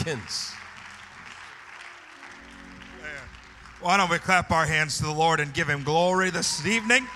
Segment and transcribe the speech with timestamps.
[0.00, 0.54] Hopkins.
[3.80, 7.06] Why don't we clap our hands to the Lord and give him glory this evening?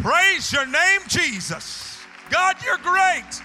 [0.00, 1.98] Praise your name, Jesus.
[2.30, 3.42] God, you're great.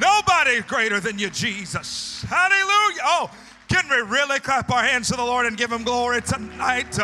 [0.00, 2.24] Nobody greater than you, Jesus.
[2.28, 3.00] Hallelujah.
[3.04, 3.30] Oh,
[3.68, 6.98] can we really clap our hands to the Lord and give him glory tonight?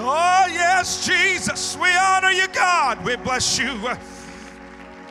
[0.00, 1.76] Oh, yes, Jesus.
[1.76, 3.04] We honor you, God.
[3.04, 3.88] We bless you.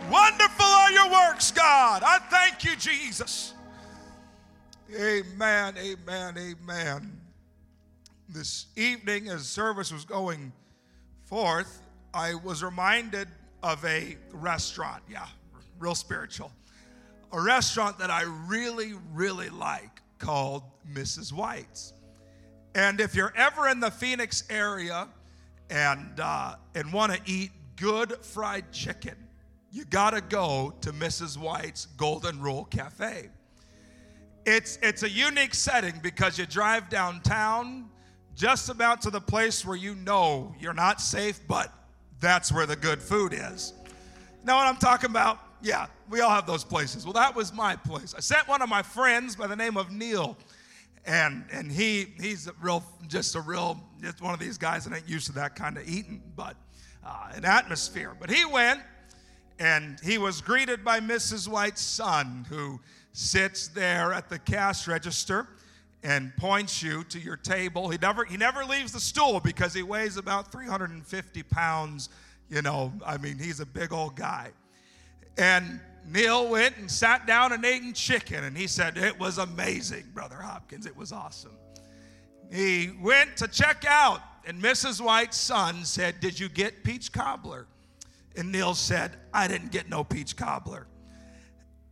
[0.09, 2.01] Wonderful are your works, God.
[2.05, 3.53] I thank you, Jesus.
[4.95, 7.21] Amen, amen, amen.
[8.29, 10.53] This evening, as service was going
[11.25, 11.81] forth,
[12.13, 13.27] I was reminded
[13.61, 15.03] of a restaurant.
[15.09, 15.25] Yeah,
[15.77, 16.53] real spiritual.
[17.33, 21.33] A restaurant that I really, really like called Mrs.
[21.33, 21.91] White's.
[22.75, 25.09] And if you're ever in the Phoenix area
[25.69, 29.26] and, uh, and want to eat good fried chicken,
[29.77, 31.37] you got to go to Mrs.
[31.37, 33.29] White's Golden Rule Cafe.
[34.43, 37.87] It's, it's a unique setting because you drive downtown
[38.35, 41.71] just about to the place where you know you're not safe, but
[42.19, 43.73] that's where the good food is.
[44.43, 45.37] Know what I'm talking about?
[45.61, 47.05] Yeah, we all have those places.
[47.05, 48.15] Well, that was my place.
[48.17, 50.37] I sent one of my friends by the name of Neil,
[51.05, 54.95] and and he he's a real just a real just one of these guys that
[54.95, 56.55] ain't used to that kind of eating, but
[57.05, 58.15] uh, an atmosphere.
[58.19, 58.81] But he went,
[59.59, 61.47] and he was greeted by Mrs.
[61.47, 62.79] White's son, who
[63.13, 65.47] sits there at the cash register
[66.03, 67.89] and points you to your table.
[67.89, 72.09] He never he never leaves the stool because he weighs about 350 pounds.
[72.49, 74.51] You know, I mean, he's a big old guy.
[75.37, 80.05] And Neil went and sat down and ate chicken, and he said, It was amazing,
[80.13, 80.85] Brother Hopkins.
[80.85, 81.57] It was awesome.
[82.51, 85.01] He went to check out, and Mrs.
[85.01, 87.67] White's son said, Did you get peach cobbler?
[88.37, 90.85] And Neil said, I didn't get no peach cobbler.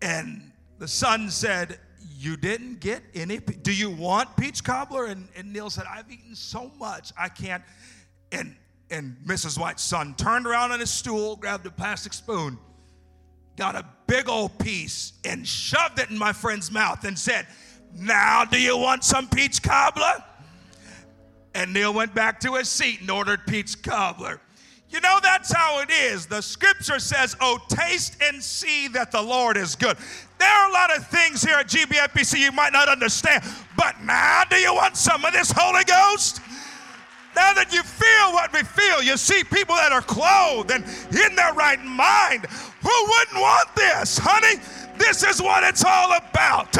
[0.01, 1.79] And the son said,
[2.17, 3.39] You didn't get any?
[3.39, 5.05] Do you want peach cobbler?
[5.05, 7.63] And, and Neil said, I've eaten so much, I can't.
[8.31, 8.55] And,
[8.92, 9.59] and Mrs.
[9.59, 12.59] White's son turned around on his stool, grabbed a plastic spoon,
[13.58, 17.47] got a big old piece, and shoved it in my friend's mouth and said,
[17.95, 20.23] Now, do you want some peach cobbler?
[21.55, 24.41] And Neil went back to his seat and ordered peach cobbler.
[24.95, 26.26] You know, that's how it is.
[26.26, 29.98] The scripture says, Oh, taste and see that the Lord is good.
[30.39, 33.44] There are a lot of things here at GBFBC you might not understand,
[33.76, 36.39] but now do you want some of this Holy Ghost?
[37.36, 41.36] Now that you feel what we feel, you see people that are clothed and in
[41.36, 42.45] their right mind.
[42.45, 44.62] Who wouldn't want this, honey?
[44.98, 46.72] This is what it's all about.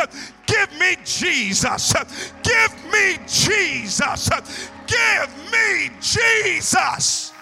[0.48, 1.92] Give me Jesus.
[2.44, 4.30] Give me Jesus.
[4.88, 7.35] Give me Jesus.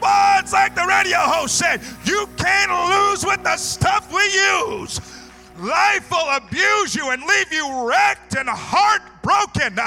[0.00, 5.00] But it's like the radio host said, you can't lose with the stuff we use.
[5.58, 9.78] Life will abuse you and leave you wrecked and heartbroken.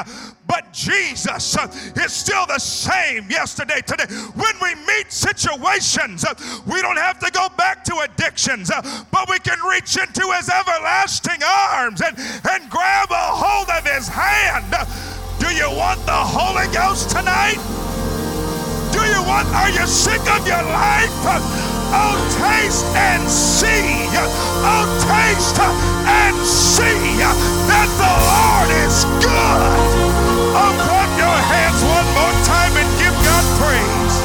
[0.48, 4.06] But Jesus uh, is still the same yesterday, today.
[4.34, 6.34] When we meet situations, uh,
[6.66, 8.82] we don't have to go back to addictions, uh,
[9.12, 14.08] but we can reach into his everlasting arms and, and grab a hold of his
[14.08, 14.74] hand.
[15.40, 17.79] Do you want the Holy Ghost tonight?
[19.30, 21.14] Want, are you sick of your life?
[21.94, 24.10] Oh, taste and see.
[24.66, 27.22] Oh, taste and see
[27.70, 29.62] that the Lord is good.
[30.58, 34.16] Oh, clap your hands one more time and give God praise.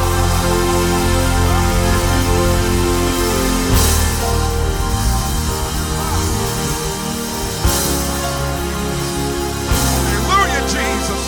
[9.85, 11.23] Hallelujah, Jesus.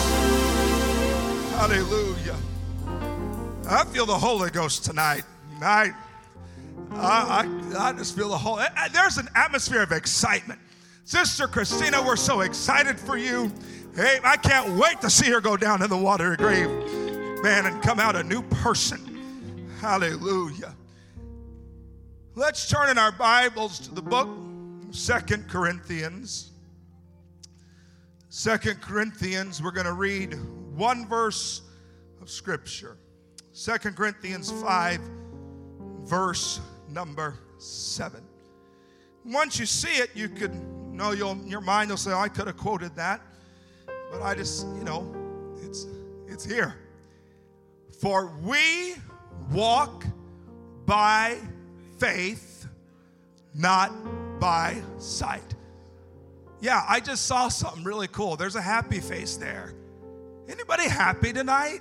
[1.52, 2.15] Hallelujah.
[3.68, 5.24] I feel the Holy Ghost tonight.
[5.60, 5.92] I,
[6.92, 8.60] I, I, just feel the whole.
[8.92, 10.60] There's an atmosphere of excitement.
[11.04, 13.50] Sister Christina, we're so excited for you.
[13.96, 16.70] Hey, I can't wait to see her go down in the water grave,
[17.42, 19.68] man, and come out a new person.
[19.80, 20.74] Hallelujah.
[22.36, 24.28] Let's turn in our Bibles to the book
[24.92, 26.52] Second Corinthians.
[28.28, 30.34] Second Corinthians, we're going to read
[30.76, 31.62] one verse
[32.22, 32.98] of Scripture.
[33.56, 35.00] Second Corinthians 5,
[36.02, 36.60] verse
[36.90, 38.22] number 7.
[39.24, 40.54] Once you see it, you could
[40.92, 43.22] know your mind will say, oh, I could have quoted that.
[44.12, 45.10] But I just, you know,
[45.62, 45.86] it's,
[46.28, 46.76] it's here.
[47.98, 48.96] For we
[49.50, 50.04] walk
[50.84, 51.38] by
[51.96, 52.68] faith,
[53.54, 53.90] not
[54.38, 55.54] by sight.
[56.60, 58.36] Yeah, I just saw something really cool.
[58.36, 59.72] There's a happy face there.
[60.46, 61.80] Anybody happy tonight?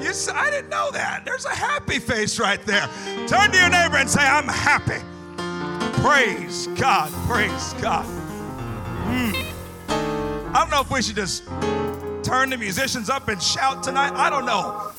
[0.00, 1.24] You say, I didn't know that.
[1.24, 2.88] There's a happy face right there.
[3.26, 5.02] Turn to your neighbor and say, I'm happy.
[6.02, 7.10] Praise God.
[7.28, 8.04] Praise God.
[9.06, 9.52] Mm.
[9.88, 11.44] I don't know if we should just
[12.22, 14.12] turn the musicians up and shout tonight.
[14.14, 14.92] I don't know.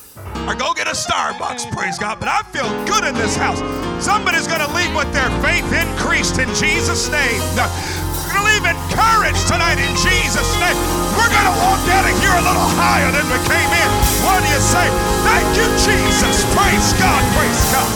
[0.48, 2.18] Or go get a Starbucks, praise God.
[2.20, 3.58] But I feel good in this house.
[4.04, 7.40] Somebody's going to leave with their faith increased in Jesus' name.
[7.52, 8.64] We're going to leave
[8.98, 10.74] encouraged tonight in Jesus' name.
[11.14, 13.88] We're going to walk out of here a little higher than we came in.
[14.26, 14.90] What do you say?
[15.22, 16.42] Thank you, Jesus.
[16.50, 17.22] Praise God.
[17.38, 17.86] Praise God.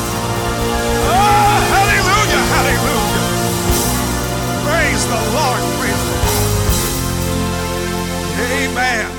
[1.10, 2.42] Oh, hallelujah.
[2.54, 3.26] Hallelujah.
[4.62, 5.62] Praise the Lord.
[5.82, 6.62] Praise the Lord.
[8.62, 9.10] Amen.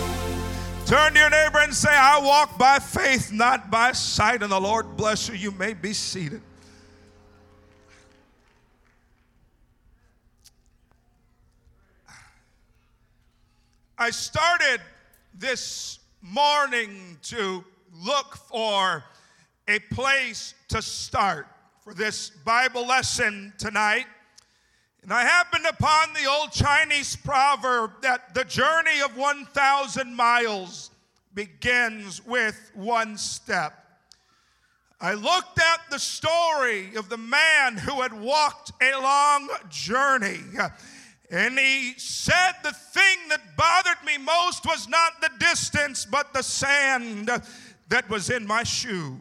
[0.85, 4.41] Turn to your neighbor and say, I walk by faith, not by sight.
[4.41, 5.35] And the Lord bless you.
[5.35, 6.41] You may be seated.
[13.97, 14.81] I started
[15.35, 17.63] this morning to
[18.01, 19.03] look for
[19.67, 21.45] a place to start
[21.83, 24.07] for this Bible lesson tonight.
[25.03, 30.89] And I happened upon the old Chinese proverb that the journey of 1,000 miles
[31.35, 33.73] begins with one step.
[34.99, 40.39] I looked at the story of the man who had walked a long journey.
[41.33, 46.43] And he said the thing that bothered me most was not the distance, but the
[46.43, 47.27] sand
[47.89, 49.19] that was in my shoe.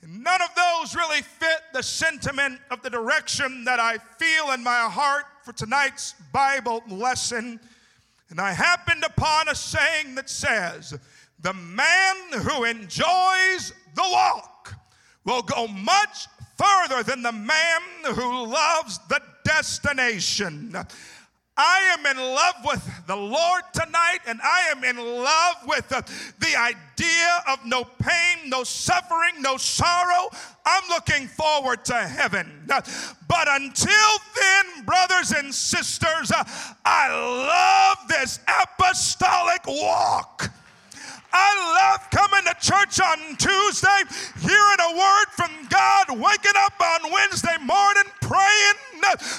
[0.00, 4.62] And None of those really fit the sentiment of the direction that I feel in
[4.62, 7.60] my heart for tonight's Bible lesson.
[8.30, 10.98] And I happened upon a saying that says,
[11.40, 14.74] The man who enjoys the walk
[15.26, 17.80] will go much further than the man
[18.14, 20.74] who loves the destination.
[21.56, 26.04] I am in love with the Lord tonight, and I am in love with the,
[26.38, 30.28] the, idea of no pain, no suffering, no sorrow.
[30.66, 32.66] I'm looking forward to heaven.
[32.66, 36.30] But until then, brothers and sisters,
[36.84, 40.50] I love this apostolic walk.
[41.36, 41.52] I
[41.92, 44.00] love coming to church on Tuesday,
[44.40, 48.78] hearing a word from God, waking up on Wednesday morning praying,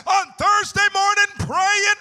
[0.06, 2.00] on Thursday morning praying,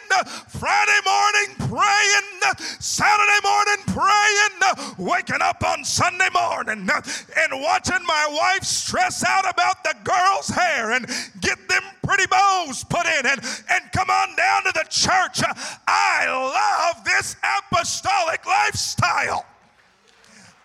[0.49, 8.65] Friday morning praying, Saturday morning praying, waking up on Sunday morning and watching my wife
[8.65, 11.07] stress out about the girls' hair and
[11.41, 13.41] get them pretty bows put in and,
[13.71, 15.41] and come on down to the church.
[15.89, 19.47] I love this apostolic lifestyle.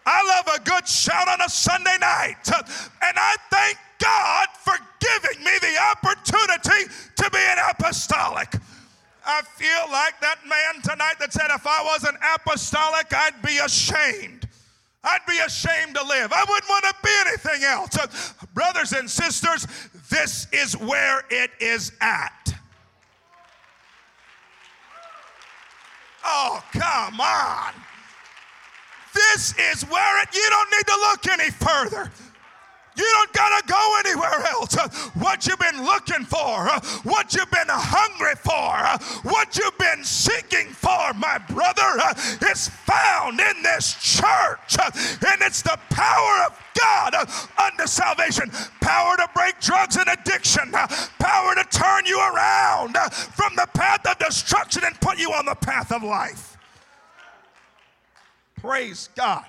[0.06, 2.48] I love a good shout on a Sunday night.
[2.48, 8.56] And I thank God for giving me the opportunity to be an apostolic.
[9.26, 14.48] I feel like that man tonight that said, if I wasn't apostolic, I'd be ashamed.
[15.04, 16.32] I'd be ashamed to live.
[16.34, 18.34] I wouldn't want to be anything else.
[18.54, 19.68] Brothers and sisters,
[20.10, 22.54] this is where it is at.
[26.24, 27.74] Oh, come on.
[29.14, 32.12] This is where it, you don't need to look any further.
[32.96, 34.76] You don't gotta go anywhere else.
[35.16, 36.68] What you've been looking for,
[37.04, 42.04] what you've been hungry for, what you've been seeking for, my brother,
[42.52, 44.78] is found in this church.
[45.26, 47.16] And it's the power of God
[47.58, 53.68] unto salvation, power to break drugs and addiction, power to turn you around from the
[53.74, 56.51] path of destruction and put you on the path of life.
[58.62, 59.46] Praise God.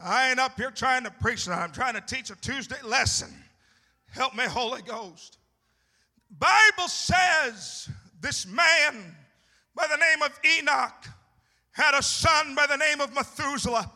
[0.00, 1.64] I ain't up here trying to preach tonight.
[1.64, 3.34] I'm trying to teach a Tuesday lesson.
[4.12, 5.38] Help me, Holy Ghost.
[6.38, 7.88] Bible says
[8.20, 9.16] this man
[9.74, 11.08] by the name of Enoch
[11.72, 13.90] had a son by the name of Methuselah.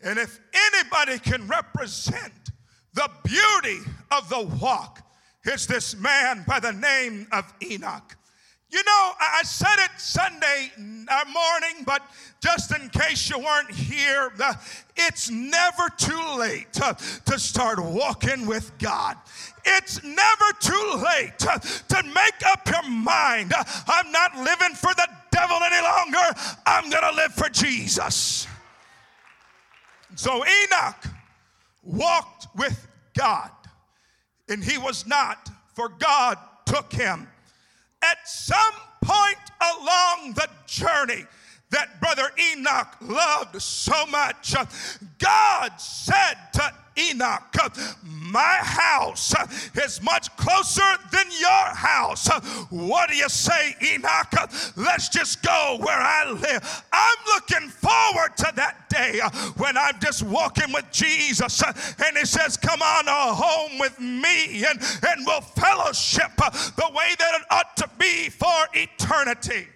[0.00, 0.40] And if
[0.72, 2.32] anybody can represent
[2.94, 3.80] the beauty
[4.12, 5.02] of the walk,
[5.44, 8.16] it's this man by the name of Enoch.
[8.68, 12.02] You know, I said it Sunday uh, morning, but
[12.40, 14.54] just in case you weren't here, uh,
[14.96, 16.96] it's never too late to,
[17.26, 19.16] to start walking with God.
[19.64, 23.52] It's never too late uh, to, make up your mind.
[23.86, 26.40] I'm not living for the devil any longer.
[26.66, 28.48] I'm to live for Jesus.
[30.16, 31.06] So Enoch
[31.84, 33.50] walked with God,
[34.48, 37.28] and he was not, for God took him
[38.02, 41.24] at some point along the journey
[41.70, 44.54] that Brother Enoch loved so much,
[45.18, 47.42] God said to Enoch,
[48.36, 49.34] my house
[49.82, 52.28] is much closer than your house.
[52.68, 54.50] What do you say, Enoch?
[54.76, 56.84] Let's just go where I live.
[56.92, 59.20] I'm looking forward to that day
[59.56, 64.82] when I'm just walking with Jesus and he says, Come on home with me and,
[65.08, 69.68] and we'll fellowship the way that it ought to be for eternity.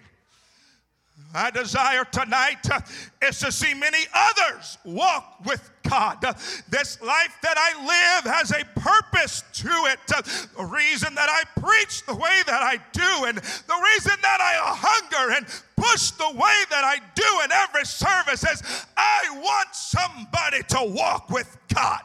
[1.33, 2.81] My desire tonight uh,
[3.21, 6.21] is to see many others walk with God.
[6.69, 9.99] This life that I live has a purpose to it.
[10.13, 10.21] Uh,
[10.57, 14.75] the reason that I preach the way that I do, and the reason that I
[14.75, 15.45] hunger and
[15.77, 21.29] push the way that I do in every service is I want somebody to walk
[21.29, 22.01] with God.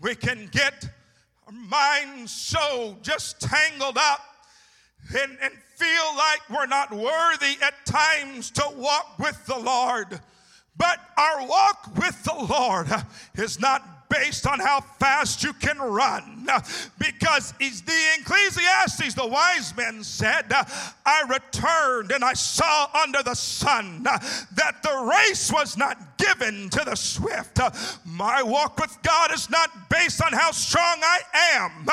[0.00, 0.88] We can get
[1.46, 4.20] our minds so just tangled up
[5.16, 10.20] and, and feel like we're not worthy at times to walk with the Lord.
[10.76, 12.88] But our walk with the Lord
[13.34, 16.46] is not based on how fast you can run.
[16.98, 24.04] Because the Ecclesiastes, the wise men said, I returned and I saw under the sun
[24.04, 27.60] that the race was not given to the swift.
[28.06, 31.20] My walk with God is not based on how strong I
[31.54, 31.86] am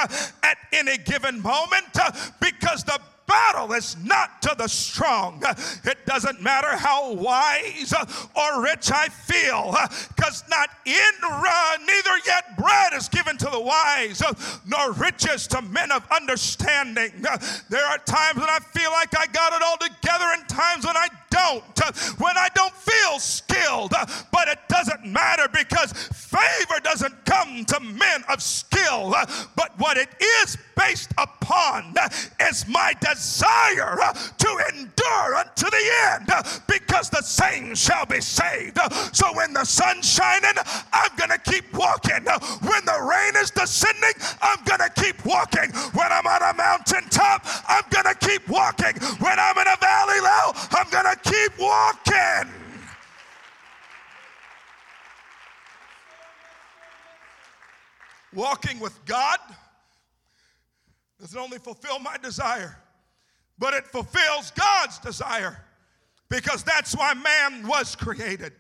[0.43, 1.97] at any given moment
[2.39, 5.41] because the battle is not to the strong.
[5.83, 7.93] It doesn't matter how wise
[8.35, 9.75] or rich I feel,
[10.15, 14.21] because not in uh, neither yet bread is given to the wise,
[14.65, 17.11] nor riches to men of understanding.
[17.69, 20.97] There are times when I feel like I got it all together, and times when
[20.97, 21.63] I don't,
[22.19, 23.93] when I don't feel skilled.
[23.93, 29.13] Uh, but it doesn't matter because favor doesn't come to men of skill.
[29.15, 30.09] Uh, but what it
[30.43, 32.09] is based upon uh,
[32.41, 33.97] is my desire
[34.37, 36.31] to endure unto the end
[36.67, 38.77] because the same shall be saved.
[39.13, 40.55] So when the sun's shining,
[40.93, 42.25] I'm going to keep walking.
[42.61, 45.71] When the rain is descending, I'm going to keep walking.
[45.93, 48.95] When I'm on a mountaintop, I'm going to keep walking.
[49.19, 52.51] When I'm in a valley low, I'm going to keep walking.
[58.33, 59.39] Walking with God
[61.19, 62.77] doesn't only fulfill my desire,
[63.57, 65.63] but it fulfills God's desire
[66.29, 68.51] because that's why man was created.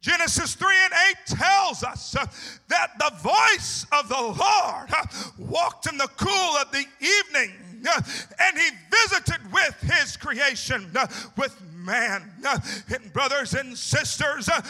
[0.00, 0.92] Genesis 3 and
[1.30, 2.26] 8 tells us uh,
[2.68, 5.04] that the voice of the Lord uh,
[5.38, 7.52] walked in the cool of the evening
[7.88, 8.00] uh,
[8.40, 10.90] and he visited with his creation,
[11.36, 12.30] with man.
[12.44, 12.58] Uh,
[12.94, 14.60] and brothers and sisters, uh,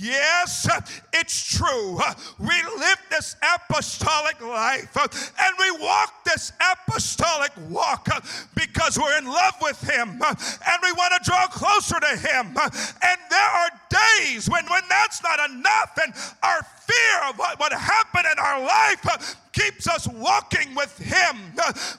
[0.00, 0.80] yes, uh,
[1.12, 1.98] it's true.
[2.02, 8.08] Uh, we live this apostolic life and we walk this apostolic walk
[8.54, 12.56] because we're in love with him and we want to draw closer to him.
[12.56, 17.72] And there are days when, when that's not enough and our fear of what would
[17.72, 19.18] happen in our life uh,
[19.52, 21.36] keeps us walking with Him.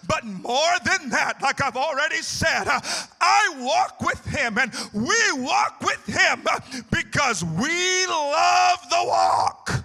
[0.08, 2.80] But more than that, like I've already said, uh,
[3.20, 6.60] I walk with Him and we walk with Him uh,
[6.92, 9.84] because we love the walk.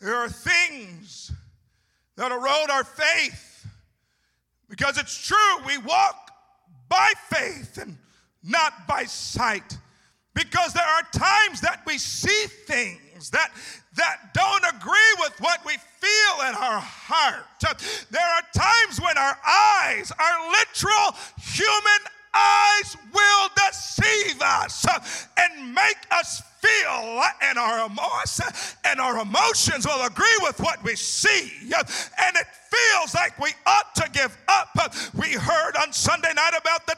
[0.00, 1.32] There are things
[2.16, 3.66] that erode our faith
[4.68, 6.27] because it's true, we walk
[6.88, 7.96] by faith and
[8.42, 9.78] not by sight.
[10.34, 13.50] Because there are times that we see things that,
[13.96, 17.44] that don't agree with what we feel in our heart.
[18.10, 19.36] There are times when our
[19.82, 22.02] eyes, our literal human
[22.34, 24.86] eyes, will deceive us
[25.38, 27.88] and make us feel and our
[28.84, 33.94] and our emotions will agree with what we see and it feels like we ought
[33.94, 34.68] to give up
[35.14, 36.96] we heard on sunday night about the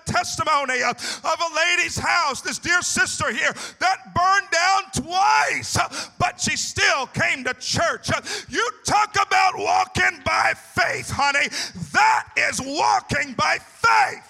[0.90, 2.40] of a lady's house.
[2.40, 5.78] This dear sister here that burned down twice
[6.18, 8.10] but she still came to church.
[8.48, 11.48] You talk about walking by faith honey.
[11.92, 14.26] That is walking by faith.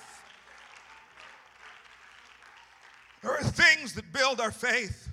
[3.23, 5.09] There are things that build our faith.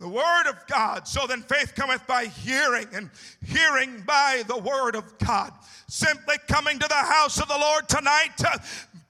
[0.00, 1.06] The word of God.
[1.06, 3.08] So then faith cometh by hearing, and
[3.46, 5.52] hearing by the word of God.
[5.86, 8.58] Simply coming to the house of the Lord tonight uh,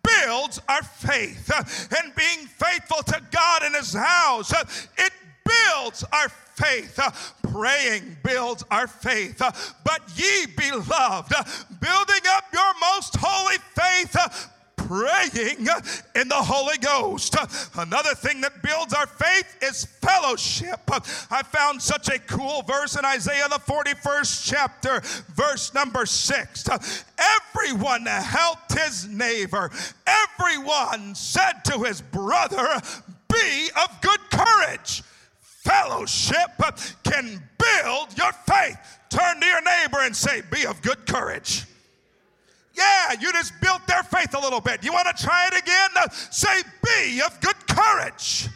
[0.03, 1.51] builds our faith.
[1.97, 5.13] And being faithful to God in his house, it
[5.45, 6.99] builds our faith.
[7.43, 9.39] Praying builds our faith.
[9.85, 11.33] But ye, beloved,
[11.81, 14.17] building up your most holy faith
[14.93, 15.67] praying
[16.15, 17.35] in the Holy Ghost.
[17.77, 20.81] Another thing that builds our faith is fellowship.
[21.31, 25.01] I found such a cool verse in Isaiah, the 41st chapter,
[25.35, 26.69] verse number six.
[27.55, 29.71] Everyone helped his neighbor,
[30.07, 32.81] everyone said to his brother,
[33.33, 35.03] Be of good courage.
[35.41, 36.51] Fellowship
[37.05, 38.77] can build your faith.
[39.09, 41.65] Turn to your neighbor and say, Be of good courage.
[42.83, 44.85] Yeah, you just built their faith a little bit.
[44.85, 45.91] You want to try it again?
[46.31, 48.49] Say, Be of good courage.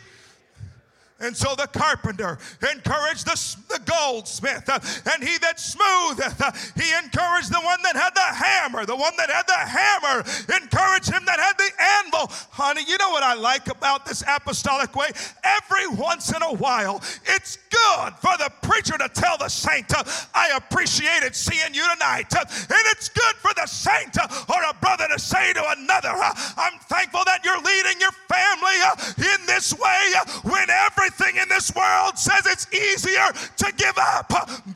[1.18, 4.78] And so the carpenter encouraged the, the goldsmith, uh,
[5.12, 8.84] and he that smootheth, uh, he encouraged the one that had the hammer.
[8.84, 10.18] The one that had the hammer
[10.60, 11.70] encouraged him that had the
[12.04, 12.28] anvil.
[12.50, 15.08] Honey, you know what I like about this apostolic way?
[15.42, 20.04] Every once in a while, it's good for the preacher to tell the saint, uh,
[20.34, 22.34] I appreciated seeing you tonight.
[22.34, 26.12] Uh, and it's good for the saint uh, or a brother to say to another,
[26.12, 28.76] uh, I'm thankful that you're leading your family
[29.16, 34.32] in this way when every everything in this world says it's easier to give up,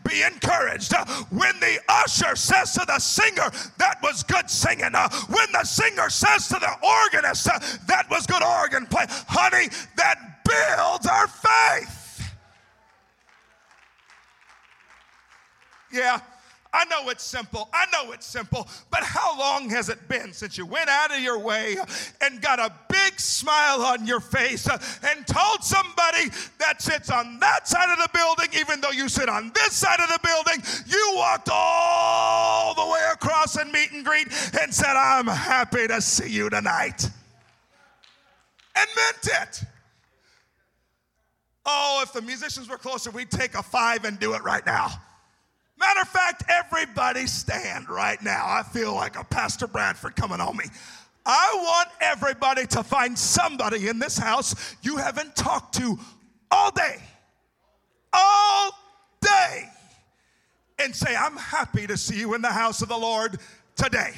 [0.09, 0.93] be encouraged.
[1.31, 4.93] When the usher says to the singer, that was good singing.
[4.93, 7.45] When the singer says to the organist,
[7.87, 9.07] that was good organ play.
[9.29, 12.33] Honey, that builds our faith.
[15.93, 16.21] Yeah.
[16.73, 17.69] I know it's simple.
[17.73, 18.69] I know it's simple.
[18.91, 21.77] But how long has it been since you went out of your way
[22.21, 27.67] and got a big smile on your face and told somebody that sits on that
[27.67, 31.13] side of the building, even though you sit on this side of the building, you
[31.17, 34.29] walked all the way across and meet and greet
[34.61, 37.05] and said, I'm happy to see you tonight.
[38.77, 39.65] And meant it.
[41.67, 45.01] Oh, if the musicians were closer, we'd take a five and do it right now.
[45.81, 48.45] Matter of fact, everybody stand right now.
[48.47, 50.67] I feel like a Pastor Bradford coming on me.
[51.25, 55.99] I want everybody to find somebody in this house you haven't talked to
[56.51, 56.97] all day,
[58.13, 58.73] all
[59.23, 59.71] day,
[60.79, 63.39] and say, I'm happy to see you in the house of the Lord
[63.75, 64.13] today.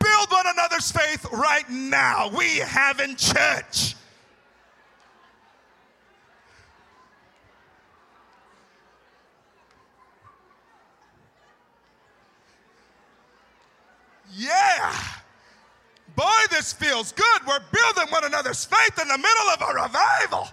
[0.00, 2.30] Build one another's faith right now.
[2.36, 3.94] We have in church.
[14.36, 14.94] Yeah.
[16.16, 17.40] Boy, this feels good.
[17.46, 20.48] We're building one another's faith in the middle of a revival.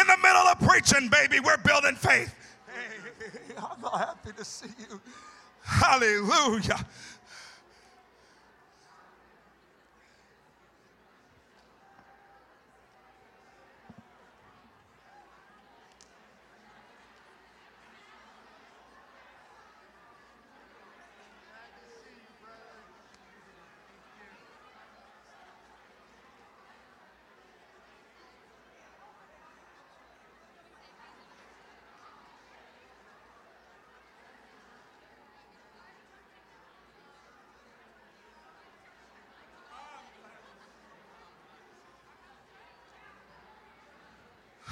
[0.00, 2.34] In the middle of preaching, baby, we're building faith.
[2.66, 5.00] Hey, I'm happy to see you.
[5.62, 6.84] Hallelujah.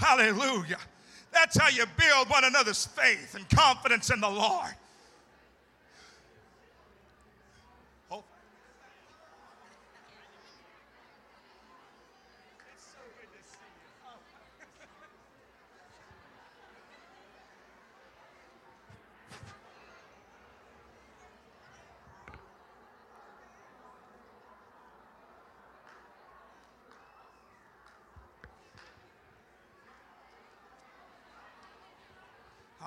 [0.08, 0.78] Hallelujah.
[1.32, 4.72] That's how you build one another's faith and confidence in the Lord.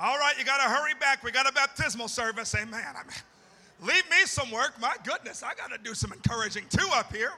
[0.04, 1.26] All right, you got to hurry back.
[1.26, 2.56] We got a baptismal service.
[2.56, 2.84] Amen.
[2.86, 4.74] I mean, leave me some work.
[4.80, 7.32] My goodness, I got to do some encouraging too up here.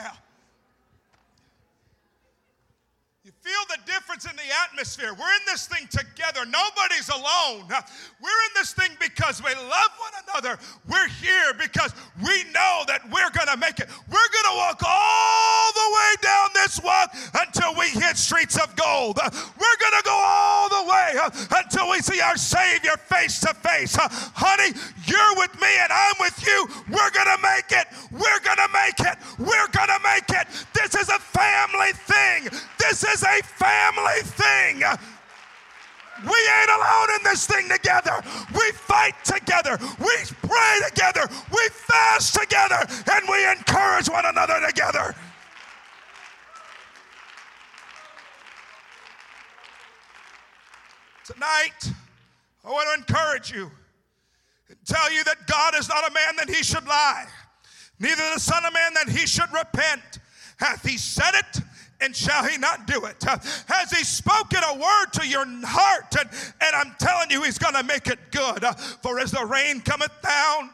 [0.00, 0.12] Yeah.
[3.24, 5.12] You feel the difference in the atmosphere.
[5.12, 6.46] We're in this thing together.
[6.46, 7.66] Nobody's alone.
[8.20, 10.60] We're in this thing because we love one another.
[10.88, 13.88] We're here because we know that we're going to make it.
[14.08, 14.95] We're going to walk all
[16.66, 17.14] this walk
[17.46, 19.18] until we hit streets of gold.
[19.22, 21.30] We're going to go all the way uh,
[21.62, 23.96] until we see our Savior face to face.
[23.96, 24.74] Uh, honey,
[25.06, 26.66] you're with me and I'm with you.
[26.90, 27.86] We're going to make it.
[28.10, 29.16] We're going to make it.
[29.38, 30.46] We're going to make it.
[30.74, 32.50] This is a family thing.
[32.78, 34.82] This is a family thing.
[36.24, 38.18] We ain't alone in this thing together.
[38.54, 39.78] We fight together.
[40.00, 41.28] We pray together.
[41.52, 42.80] We fast together.
[43.12, 45.14] And we encourage one another together.
[51.26, 51.92] Tonight,
[52.64, 53.68] I want to encourage you
[54.68, 57.26] and tell you that God is not a man that he should lie,
[57.98, 60.20] neither the Son of Man that he should repent.
[60.58, 61.62] Hath he said it?
[62.00, 63.22] And shall he not do it?
[63.22, 66.14] Has he spoken a word to your heart?
[66.18, 66.28] And,
[66.60, 68.64] and I'm telling you, he's going to make it good.
[69.02, 70.70] For as the rain cometh down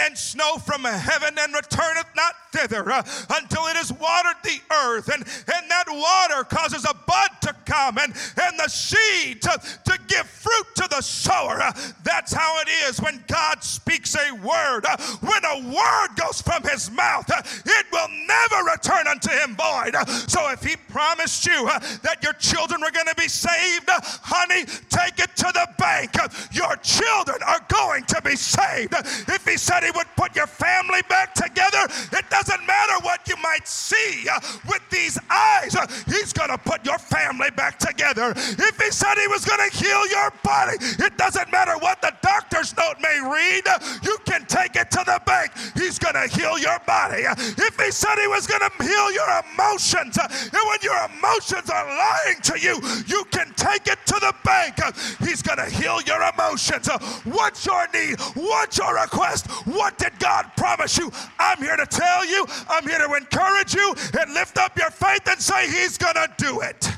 [0.00, 5.22] and snow from heaven and returneth not thither until it has watered the earth, and,
[5.22, 10.26] and that water causes a bud to come and, and the seed to, to give
[10.26, 11.60] fruit to the sower.
[12.04, 14.86] That's how it is when God speaks a word.
[15.20, 19.96] When a word goes from his mouth, it will never return unto him void.
[20.28, 24.00] So if he promised you uh, that your children were going to be saved, uh,
[24.02, 26.18] honey, take it to the bank.
[26.18, 28.94] Uh, your children are going to be saved.
[29.28, 33.36] If he said he would put your family back together, it doesn't matter what you
[33.42, 34.26] might see
[34.68, 35.76] with these eyes.
[36.06, 38.32] He's going to put your family back together.
[38.36, 42.12] If he said he was going to heal your body, it doesn't matter what the
[42.22, 43.64] doctor's note may read.
[44.02, 45.52] You can take it to the bank.
[45.74, 47.24] He's going to heal your body.
[47.26, 50.18] If he said he was going to heal your emotions,
[50.52, 54.76] and when your emotions are lying to you, you can take it to the bank.
[55.20, 56.88] He's going to heal your emotions.
[57.24, 58.20] What's your need?
[58.34, 59.50] What's your request?
[59.66, 61.10] What did God promise you?
[61.38, 65.26] I'm here to tell you, I'm here to encourage you and lift up your faith
[65.26, 66.88] and say, He's going to do it.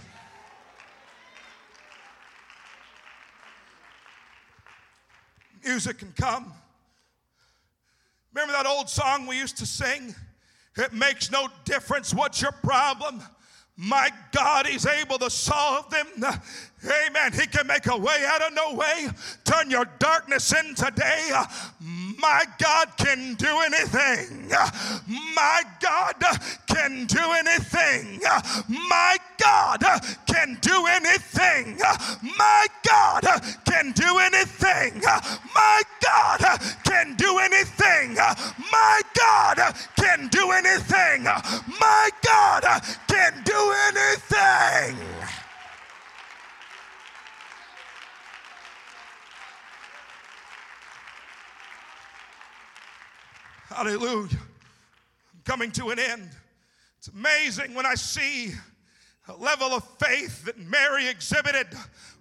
[5.65, 6.53] Music can come.
[8.35, 10.15] Remember that old song we used to sing?
[10.77, 13.23] It makes no difference what's your problem.
[13.77, 16.07] My God, He's able to solve them.
[16.85, 17.33] Amen.
[17.33, 19.09] He can make a way out of no way,
[19.45, 21.33] turn your darkness into day.
[22.25, 24.49] My God can do anything.
[25.37, 26.25] My God
[26.67, 28.19] can do anything.
[28.67, 29.83] My God
[30.27, 31.79] can do anything.
[32.39, 33.25] My God
[33.67, 35.03] can do anything.
[35.55, 38.15] My God can do anything.
[38.73, 41.25] My God can do anything.
[41.25, 42.65] My God
[43.07, 45.24] can do anything.
[53.75, 54.29] Hallelujah.
[54.31, 56.31] I'm coming to an end.
[56.99, 58.53] It's amazing when I see
[59.27, 61.67] a level of faith that Mary exhibited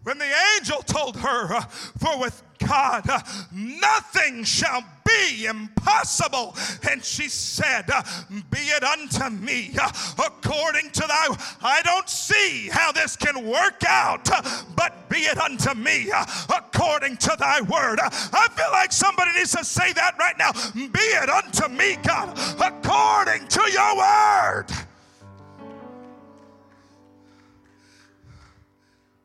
[0.03, 1.61] when the angel told her, uh,
[1.99, 6.55] For with God uh, nothing shall be impossible.
[6.89, 8.01] And she said, uh,
[8.49, 9.75] Be it unto me
[10.17, 11.37] according to thy.
[11.61, 14.29] I don't see how this can work out,
[14.75, 16.09] but be it unto me
[16.49, 17.99] according to thy word.
[18.01, 20.51] I feel like somebody needs to say that right now.
[20.73, 24.67] Be it unto me, God, according to your word.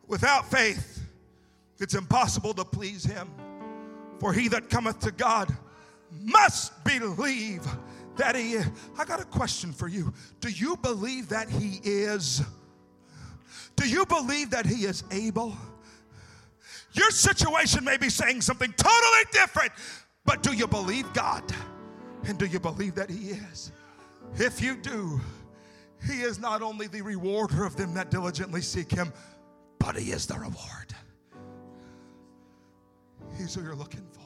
[0.09, 1.01] Without faith,
[1.79, 3.31] it's impossible to please him.
[4.19, 5.57] For he that cometh to God
[6.21, 7.65] must believe
[8.17, 8.67] that he is.
[8.99, 10.13] I got a question for you.
[10.41, 12.43] Do you believe that he is?
[13.79, 15.57] Do you believe that he is able?
[16.95, 19.71] Your situation may be saying something totally different,
[20.25, 21.45] but do you believe God?
[22.25, 23.71] And do you believe that he is?
[24.35, 25.21] If you do,
[26.09, 29.13] he is not only the rewarder of them that diligently seek him,
[29.79, 30.93] but he is the reward.
[33.37, 34.21] He's who you're looking for.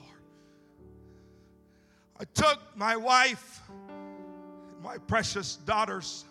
[2.19, 6.25] I took my wife and my precious daughters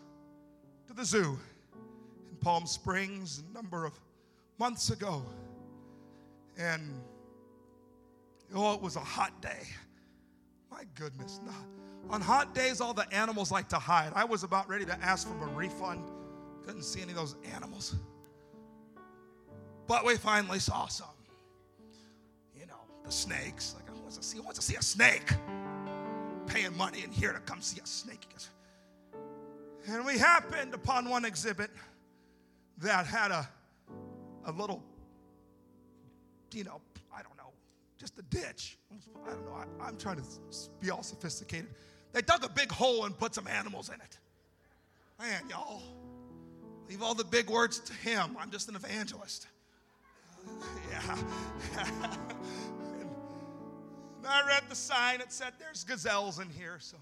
[0.87, 1.37] to the zoo
[2.41, 3.93] Palm Springs a number of
[4.57, 5.23] months ago.
[6.57, 6.93] And
[8.53, 9.67] oh, it was a hot day.
[10.69, 11.39] My goodness.
[12.09, 14.11] On hot days, all the animals like to hide.
[14.15, 16.09] I was about ready to ask for a refund.
[16.65, 17.95] Couldn't see any of those animals.
[19.87, 21.07] But we finally saw some.
[22.59, 22.73] You know,
[23.05, 23.75] the snakes.
[23.75, 25.31] Like, who wants to see, who wants to see a snake?
[26.47, 28.27] Paying money in here to come see a snake.
[29.87, 31.71] And we happened upon one exhibit
[32.79, 33.47] that had a,
[34.45, 34.83] a little,
[36.53, 36.81] you know,
[37.15, 37.51] I don't know,
[37.97, 38.77] just a ditch.
[39.25, 39.53] I don't know.
[39.53, 40.23] I, I'm trying to
[40.79, 41.67] be all sophisticated.
[42.13, 44.17] They dug a big hole and put some animals in it.
[45.19, 45.81] Man, y'all,
[46.89, 48.35] leave all the big words to him.
[48.39, 49.47] I'm just an evangelist.
[50.91, 51.17] Yeah.
[54.17, 55.21] and I read the sign.
[55.21, 56.77] It said there's gazelles in here.
[56.79, 56.97] So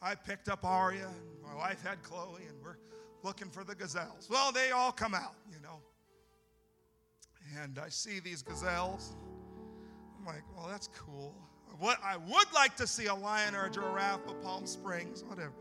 [0.00, 1.10] I picked up Aria,
[1.44, 2.76] my wife had Chloe, and we're
[3.22, 4.28] looking for the gazelles.
[4.30, 5.80] Well, they all come out, you know.
[7.60, 9.14] And I see these gazelles.
[10.18, 11.34] I'm like, well, that's cool.
[11.78, 15.54] What I would like to see a lion or a giraffe, but Palm Springs, whatever.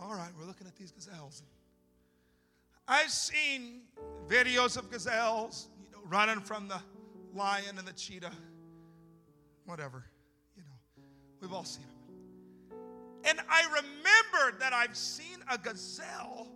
[0.00, 1.42] All right, we're looking at these gazelles.
[2.88, 3.82] I've seen
[4.28, 6.80] videos of gazelles, you know, running from the
[7.34, 8.32] lion and the cheetah,
[9.66, 10.04] whatever,
[10.56, 11.04] you know.
[11.40, 11.93] We've all seen them.
[13.24, 16.48] And I remembered that I've seen a gazelle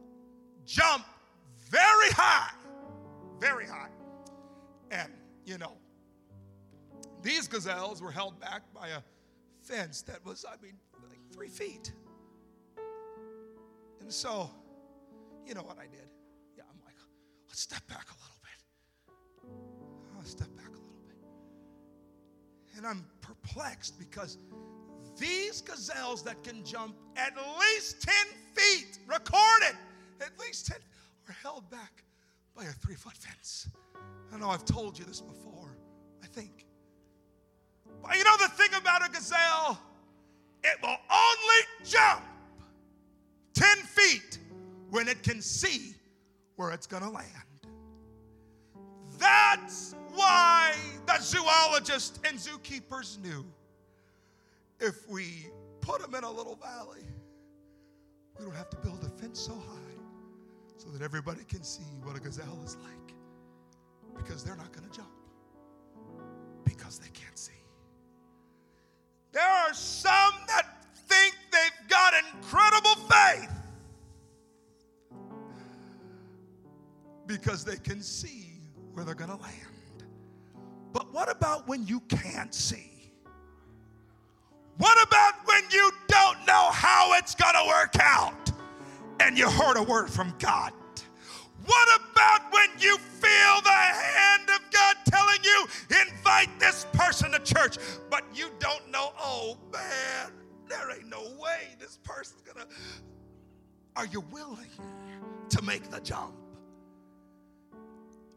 [0.66, 1.04] jump
[1.70, 2.52] very high,
[3.38, 3.88] very high.
[4.90, 5.12] And,
[5.44, 5.72] you know,
[7.22, 9.00] these gazelles were held back by a
[9.62, 10.74] fence that was, I mean,
[11.09, 11.92] like three feet.
[14.00, 14.50] And so,
[15.46, 16.09] you know what I did?
[16.57, 16.94] Yeah, I'm like,
[17.48, 18.61] let's step back a little bit.
[20.16, 21.16] I'll step back a little bit.
[22.76, 24.38] And I'm perplexed because
[25.18, 28.14] these gazelles that can jump at least 10
[28.54, 29.76] feet, recorded,
[30.20, 30.78] at least 10,
[31.28, 32.04] are held back
[32.57, 33.68] by a three foot fence.
[34.33, 35.76] I know I've told you this before,
[36.22, 36.66] I think.
[38.02, 39.81] But you know the thing about a gazelle?
[40.62, 42.22] It will only jump
[43.54, 44.38] 10 feet
[44.90, 45.94] when it can see
[46.57, 47.28] where it's going to land.
[49.18, 50.74] That's why
[51.07, 53.44] the zoologists and zookeepers knew
[54.81, 55.49] if we
[55.81, 57.05] put them in a little valley,
[58.38, 59.75] we don't have to build a fence so high
[60.77, 63.14] so that everybody can see what a gazelle is like
[64.17, 65.11] because they're not going to jump
[66.64, 67.53] because they can't see.
[69.33, 70.67] There are some that
[71.09, 73.51] think they've got incredible faith
[77.27, 78.47] because they can see
[78.93, 79.55] where they're going to land.
[80.93, 82.98] But what about when you can't see?
[84.79, 88.51] What about when you don't know how it's going to work out
[89.21, 90.73] and you heard a word from God?
[91.64, 95.67] What about when you feel the hand of God telling you,
[96.01, 97.77] invite this person to church,
[98.09, 100.33] but you don't know, oh man,
[100.69, 102.67] there ain't no way this person's gonna.
[103.97, 104.71] Are you willing
[105.49, 106.35] to make the jump?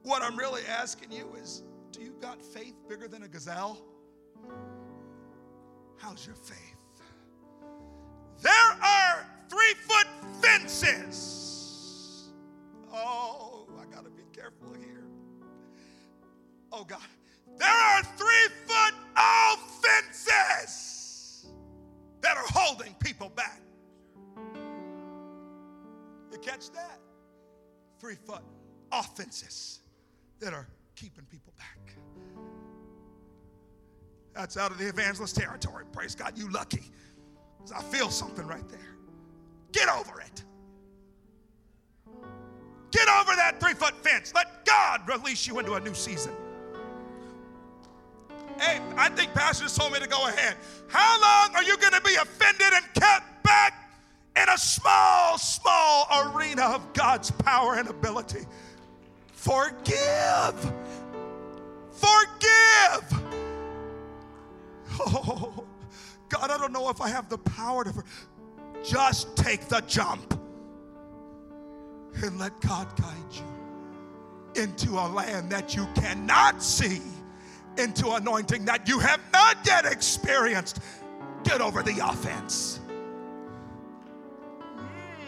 [0.04, 3.80] What I'm really asking you is do you got faith bigger than a gazelle?
[6.02, 6.81] How's your faith?
[34.52, 35.86] That's out of the evangelist territory.
[35.94, 36.92] Praise God, you lucky.
[37.74, 38.98] I feel something right there.
[39.72, 40.44] Get over it.
[42.92, 44.34] Get over that three foot fence.
[44.36, 46.34] Let God release you into a new season.
[48.60, 50.58] Hey, I think Pastor told me to go ahead.
[50.90, 53.90] How long are you going to be offended and kept back
[54.36, 58.46] in a small, small arena of God's power and ability?
[59.32, 60.74] Forgive.
[61.94, 62.31] Forgive.
[65.14, 65.66] Oh,
[66.30, 68.04] God, I don't know if I have the power to.
[68.84, 70.40] Just take the jump
[72.24, 77.02] and let God guide you into a land that you cannot see,
[77.78, 80.80] into anointing that you have not yet experienced.
[81.44, 82.80] Get over the offense.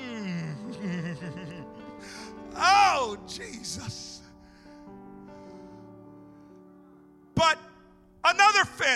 [0.01, 1.65] Mm.
[2.55, 4.12] oh, Jesus.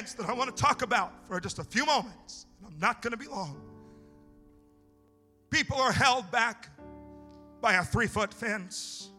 [0.06, 3.18] That I want to talk about for just a few moments, I'm not going to
[3.18, 3.62] be long.
[5.50, 6.70] People are held back
[7.62, 9.10] by a three foot fence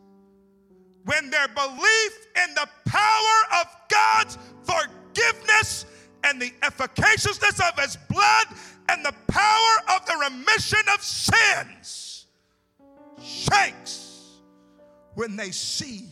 [1.05, 5.87] when their belief in the power of God's forgiveness
[6.25, 8.47] and the efficaciousness of His blood
[8.89, 12.27] and the power of the remission of sins
[13.21, 14.39] shakes
[15.15, 16.07] when they see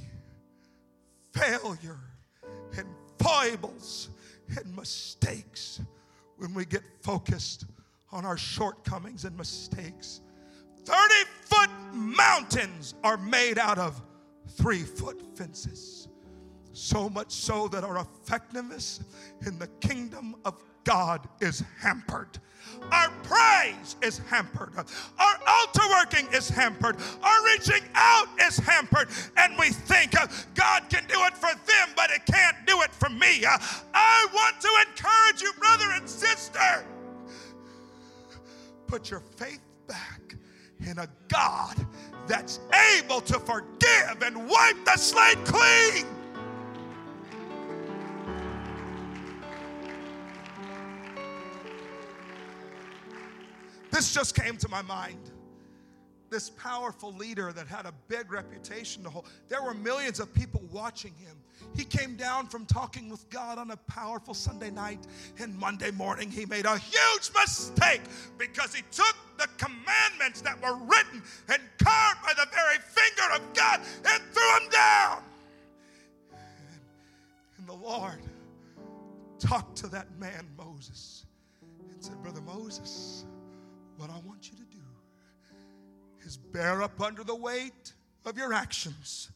[1.33, 2.01] failure
[2.77, 4.09] and foibles
[4.49, 5.81] and mistakes
[6.37, 7.67] when we get focused
[8.13, 10.21] on our shortcomings and mistakes.
[10.85, 14.01] 30 foot mountains are made out of
[14.49, 16.09] three foot fences.
[16.73, 19.01] So much so that our effectiveness
[19.47, 22.39] in the kingdom of God is hampered.
[22.93, 24.73] Our praise is hampered.
[25.19, 26.97] Our altar working is hampered.
[27.23, 29.09] Our reaching out is hampered.
[29.37, 32.93] And we think uh, God can do it for them, but it can't do it
[32.93, 33.45] for me.
[33.45, 33.59] Uh,
[33.93, 36.87] I want to encourage you, brother and sister.
[38.87, 40.37] Put your faith back
[40.87, 41.85] in a God
[42.29, 42.61] that's
[42.97, 46.07] able to forgive and wipe the slate clean.
[53.97, 55.31] This just came to my mind.
[56.29, 60.61] This powerful leader that had a big reputation to hold, there were millions of people
[60.71, 61.35] watching him.
[61.75, 65.07] He came down from talking with God on a powerful Sunday night,
[65.39, 68.03] and Monday morning he made a huge mistake
[68.37, 73.55] because he took the commandments that were written and carved by the very finger of
[73.55, 75.23] God and threw them down.
[77.57, 78.21] And the Lord
[79.39, 81.25] talked to that man, Moses,
[81.91, 83.25] and said, Brother Moses,
[83.97, 84.83] what I want you to do
[86.25, 87.93] is bear up under the weight
[88.25, 89.31] of your actions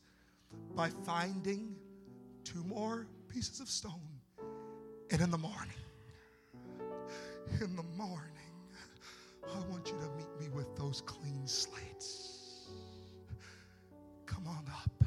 [0.74, 1.76] by finding
[2.44, 3.92] two more pieces of stone.
[5.10, 5.80] And in the morning,
[7.60, 8.26] in the morning,
[9.44, 12.68] I want you to meet me with those clean slates.
[14.26, 15.04] Come on up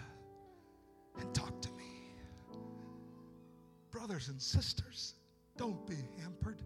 [1.19, 2.15] and talk to me.
[3.91, 5.15] Brothers and sisters,
[5.57, 6.61] don't be hampered.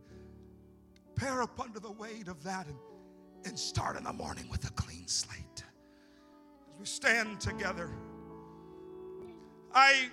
[1.20, 2.78] Bear up under the weight of that and,
[3.46, 5.64] and start in the morning with a clean slate.
[6.72, 7.90] As we stand together,
[9.74, 10.10] I,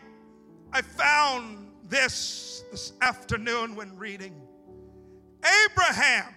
[0.72, 4.34] I found this this afternoon when reading.
[5.66, 6.34] Abraham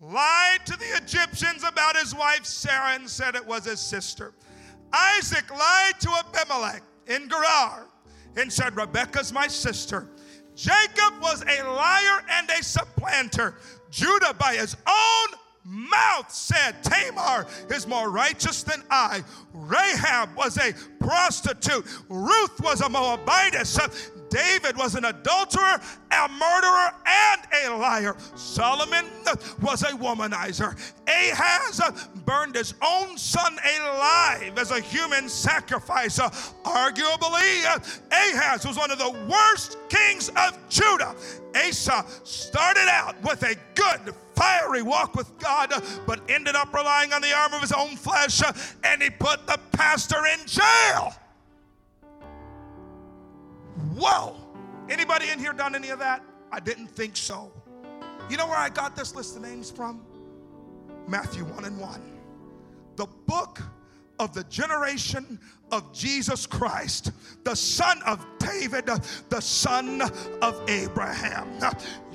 [0.00, 4.34] lied to the Egyptians about his wife Sarah and said it was his sister.
[4.92, 7.86] Isaac lied to Abimelech in Gerar
[8.36, 10.08] and said, Rebekah's my sister.
[10.54, 13.56] Jacob was a liar and a supplanter.
[13.90, 19.24] Judah, by his own mouth said, Tamar is more righteous than I.
[19.52, 21.84] Rahab was a prostitute.
[22.08, 23.78] Ruth was a Moabitess.
[24.28, 28.16] David was an adulterer, a murderer, and a liar.
[28.34, 29.04] Solomon
[29.62, 30.76] was a womanizer.
[31.06, 31.80] Ahaz
[32.24, 36.18] burned his own son alive as a human sacrifice.
[36.18, 37.64] Arguably,
[38.10, 41.14] Ahaz was one of the worst kings of Judah.
[41.54, 45.72] Asa started out with a good, fiery walk with God,
[46.06, 48.42] but ended up relying on the arm of his own flesh,
[48.84, 51.14] and he put the pastor in jail.
[53.96, 54.36] Whoa!
[54.88, 56.22] Anybody in here done any of that?
[56.52, 57.52] I didn't think so.
[58.30, 60.04] You know where I got this list of names from?
[61.06, 62.12] Matthew 1 and 1.
[62.96, 63.60] The book
[64.18, 65.38] of the generation
[65.70, 67.12] of Jesus Christ,
[67.44, 68.86] the son of David,
[69.28, 70.00] the son
[70.40, 71.48] of Abraham.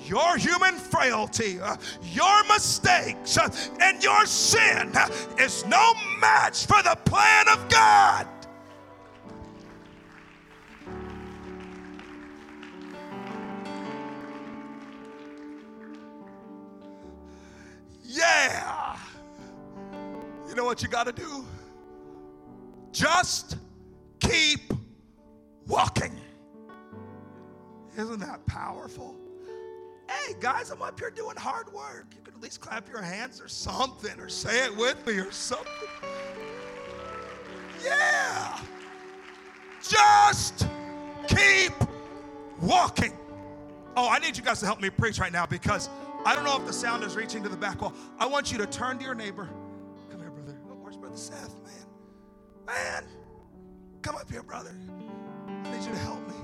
[0.05, 1.59] Your human frailty,
[2.03, 3.37] your mistakes,
[3.79, 4.91] and your sin
[5.37, 8.27] is no match for the plan of God.
[18.11, 18.97] Yeah.
[20.47, 21.45] You know what you got to do?
[22.91, 23.57] Just
[24.19, 24.73] keep
[25.65, 26.13] walking.
[27.97, 29.15] Isn't that powerful?
[30.09, 32.07] Hey, guys, I'm up here doing hard work.
[32.13, 35.31] You can at least clap your hands or something, or say it with me or
[35.31, 35.67] something.
[37.81, 38.59] Yeah.
[39.81, 40.67] Just
[41.29, 41.71] keep
[42.59, 43.17] walking.
[43.95, 45.89] Oh, I need you guys to help me preach right now because
[46.25, 47.93] I don't know if the sound is reaching to the back wall.
[48.19, 49.49] I want you to turn to your neighbor.
[50.09, 50.57] Come here, brother.
[50.69, 51.73] Oh, where's Brother Seth, man?
[52.67, 53.05] Man,
[54.01, 54.75] come up here, brother.
[55.47, 56.35] I need you to help me.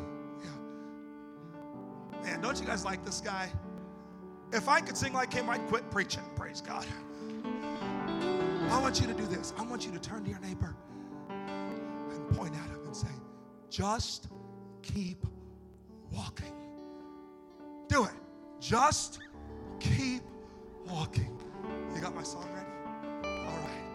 [0.43, 2.23] Yeah.
[2.23, 3.51] Man, don't you guys like this guy?
[4.51, 6.23] If I could sing like him, I'd quit preaching.
[6.35, 6.85] Praise God.
[8.69, 9.53] I want you to do this.
[9.57, 10.75] I want you to turn to your neighbor
[11.29, 13.07] and point at him and say,
[13.69, 14.29] just
[14.81, 15.25] keep
[16.11, 16.53] walking.
[17.87, 18.11] Do it.
[18.59, 19.19] Just
[19.79, 20.23] Keep
[20.89, 21.37] walking.
[21.93, 22.67] You got my song ready?
[23.45, 23.87] All right.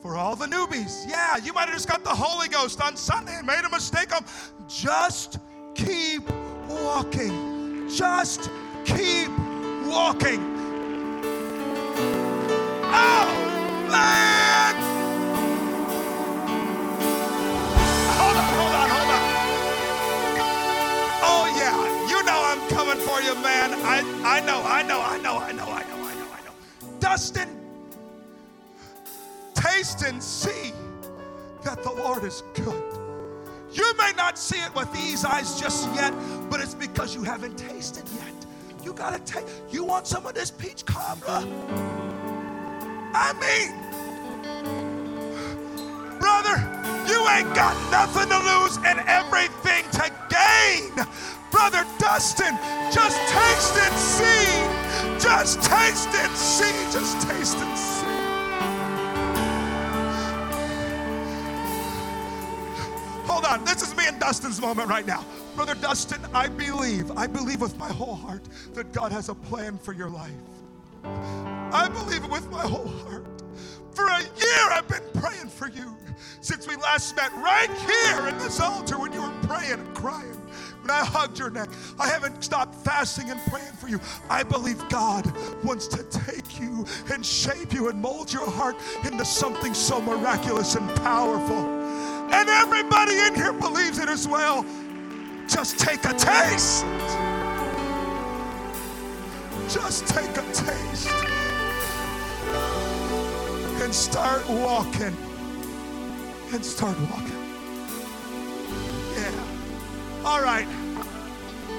[0.00, 3.36] For all the newbies, yeah, you might have just got the Holy Ghost on Sunday
[3.36, 4.14] and made a mistake.
[4.14, 4.24] On
[4.68, 5.38] just
[5.74, 6.28] keep
[6.68, 7.88] walking.
[7.88, 8.50] Just
[8.84, 9.30] keep
[9.86, 10.40] walking.
[12.94, 14.31] Oh, man!
[27.12, 27.50] Dustin,
[29.52, 30.72] taste and see
[31.62, 32.82] that the Lord is good.
[33.70, 36.14] You may not see it with these eyes just yet,
[36.48, 38.32] but it's because you haven't tasted yet.
[38.82, 41.46] You gotta take, You want some of this peach cobbler?
[43.12, 43.72] I mean,
[46.18, 46.56] brother,
[47.06, 50.94] you ain't got nothing to lose and everything to gain.
[51.50, 52.56] Brother Dustin,
[52.90, 54.71] just taste and see.
[55.22, 56.64] Just taste and see.
[56.90, 58.06] Just taste and see.
[63.30, 63.64] Hold on.
[63.64, 65.24] This is me and Dustin's moment right now.
[65.54, 68.42] Brother Dustin, I believe, I believe with my whole heart
[68.74, 70.32] that God has a plan for your life.
[71.04, 73.24] I believe it with my whole heart.
[73.92, 75.96] For a year, I've been praying for you
[76.40, 80.41] since we last met right here in this altar when you were praying and crying
[80.82, 81.70] when I hugged your neck.
[81.98, 84.00] I haven't stopped fasting and praying for you.
[84.28, 85.32] I believe God
[85.64, 90.74] wants to take you and shape you and mold your heart into something so miraculous
[90.74, 91.80] and powerful.
[92.32, 94.64] And everybody in here believes it as well.
[95.48, 96.84] just take a taste.
[99.68, 101.08] Just take a taste
[103.82, 105.16] and start walking.
[106.52, 107.41] And start walking.
[110.24, 110.66] All right.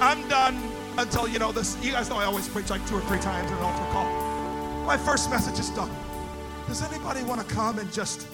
[0.02, 0.62] I'm done
[0.98, 1.78] until, you know, this.
[1.82, 4.86] You guys know I always preach like two or three times in an altar call.
[4.86, 5.89] My first message is done.
[6.68, 8.28] Does anybody want to come and just,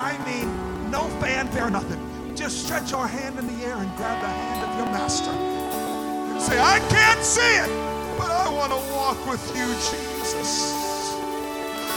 [0.00, 2.00] I mean, no fanfare, nothing.
[2.34, 5.30] Just stretch your hand in the air and grab the hand of your master.
[6.40, 7.68] Say, I can't see it,
[8.18, 10.91] but I want to walk with you, Jesus.